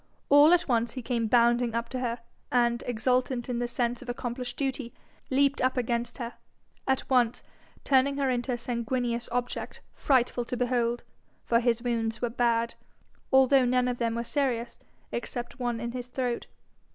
[0.29, 4.09] All at once he came bounding up to her, and, exultant in the sense of
[4.09, 4.95] accomplished duty,
[5.29, 6.33] leaped up against her,
[6.87, 7.43] at once
[7.83, 11.03] turning her into a sanguineous object frightful to behold;
[11.45, 12.73] for his wounds were bad,
[13.31, 14.79] although none of them were serious
[15.11, 16.47] except one in his throat.